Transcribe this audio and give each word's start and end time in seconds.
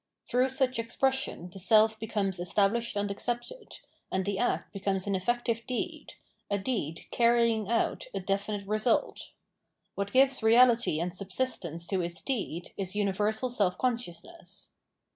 Through 0.27 0.49
such 0.49 0.79
expression 0.79 1.51
the 1.53 1.59
self 1.59 1.99
becomes 1.99 2.39
estab 2.39 2.71
lished 2.71 2.95
and 2.95 3.11
accepted, 3.11 3.81
and 4.11 4.25
the 4.25 4.39
act 4.39 4.73
becomes 4.73 5.05
an 5.05 5.13
effective 5.13 5.63
deed, 5.67 6.13
a 6.49 6.57
deed 6.57 7.01
carrying 7.11 7.69
out 7.69 8.07
a 8.11 8.19
definite 8.19 8.65
result. 8.65 9.29
What 9.93 10.11
gives 10.11 10.41
reality 10.41 10.99
and 10.99 11.13
subsistence 11.13 11.85
to 11.85 12.01
its 12.01 12.19
deed 12.23 12.73
is 12.77 12.95
universal 12.95 13.51
self 13.51 13.77
consciousness. 13.77 14.71